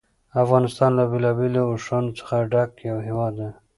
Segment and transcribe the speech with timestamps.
[0.43, 3.49] افغانستان له بېلابېلو اوښانو څخه ډک یو هېواد دی.